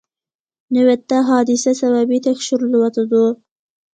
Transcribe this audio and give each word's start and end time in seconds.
نۆۋەتتە، 0.77 1.19
ھادىسە 1.27 1.73
سەۋەبى 1.81 2.19
تەكشۈرۈلۈۋاتىدۇ. 2.29 3.21